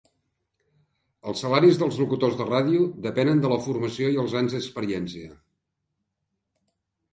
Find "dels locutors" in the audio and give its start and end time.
1.81-2.39